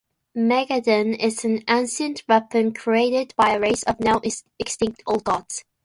Mageddon 0.35 1.13
is 1.15 1.45
an 1.45 1.63
ancient 1.69 2.23
weapon 2.27 2.73
created 2.73 3.35
by 3.37 3.51
a 3.51 3.59
race 3.59 3.83
of 3.83 3.99
now 3.99 4.19
extinct 4.59 5.03
Old 5.05 5.23
Gods. 5.23 5.63